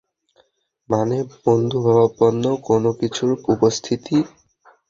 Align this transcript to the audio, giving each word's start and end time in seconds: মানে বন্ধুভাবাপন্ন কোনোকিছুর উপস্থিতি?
মানে 0.89 1.17
বন্ধুভাবাপন্ন 1.37 2.43
কোনোকিছুর 2.67 3.29
উপস্থিতি? 3.53 4.17